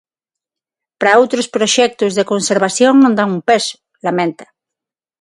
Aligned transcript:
Para 0.99 1.17
outros 1.21 1.47
proxectos 1.55 2.11
de 2.17 2.27
conservación 2.31 2.93
non 3.03 3.13
dan 3.19 3.29
un 3.35 3.41
peso, 3.49 3.75
lamenta. 4.05 4.45